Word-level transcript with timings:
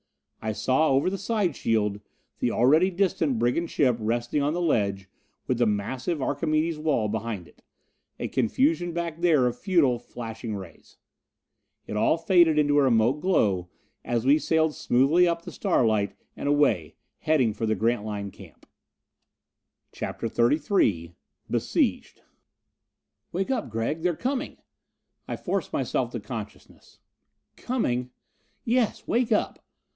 I 0.41 0.53
saw, 0.53 0.89
over 0.89 1.11
the 1.11 1.19
side 1.19 1.55
shield, 1.55 1.99
the 2.39 2.49
already 2.49 2.89
distant 2.89 3.37
brigand 3.37 3.69
ship 3.69 3.97
resting 3.99 4.41
on 4.41 4.53
the 4.53 4.59
ledge 4.61 5.07
with 5.45 5.59
the 5.59 5.67
massive 5.67 6.19
Archimedes' 6.19 6.79
wall 6.79 7.07
behind 7.07 7.47
it. 7.47 7.61
A 8.19 8.27
confusion 8.27 8.91
back 8.93 9.21
there 9.21 9.45
of 9.45 9.55
futile 9.55 9.99
flashing 9.99 10.55
rays. 10.55 10.97
It 11.85 11.95
all 11.95 12.17
faded 12.17 12.57
into 12.57 12.79
a 12.79 12.83
remote 12.85 13.19
glow 13.21 13.69
as 14.03 14.25
we 14.25 14.39
sailed 14.39 14.73
smoothly 14.73 15.27
up 15.27 15.41
into 15.41 15.45
the 15.51 15.51
starlight 15.51 16.15
and 16.35 16.49
away, 16.49 16.95
heading 17.19 17.53
for 17.53 17.67
the 17.67 17.75
Grantline 17.75 18.31
camp. 18.31 18.65
CHAPTER 19.91 20.25
XXXIII 20.27 21.13
Besieged! 21.51 22.23
"Wake 23.31 23.51
up, 23.51 23.69
Gregg! 23.69 24.01
They're 24.01 24.15
coming!" 24.15 24.57
I 25.27 25.35
forced 25.35 25.71
myself 25.71 26.09
to 26.13 26.19
consciousness. 26.19 26.97
"Coming" 27.55 28.09
"Yes. 28.65 29.07
Wake 29.07 29.31
up!" 29.31 29.59